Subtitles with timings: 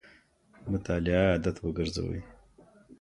[0.71, 2.21] مطالعه عادت وګرځوئ.